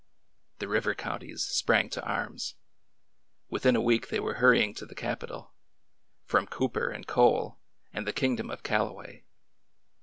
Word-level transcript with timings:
The 0.57 0.67
river 0.67 0.95
counties 0.95 1.43
sprang 1.45 1.87
to 1.91 2.03
arms. 2.03 2.55
Within 3.51 3.75
a 3.75 3.81
week 3.81 4.07
they 4.09 4.19
were 4.19 4.33
hurrying 4.41 4.73
to 4.73 4.87
the 4.87 4.95
capital— 4.95 5.53
from 6.25 6.47
Cooper 6.47 6.89
and 6.89 7.05
Cole 7.05 7.59
and 7.93 8.07
the 8.07 8.11
Kingdom 8.13 8.49
of 8.49 8.63
Callaway. 8.63 9.25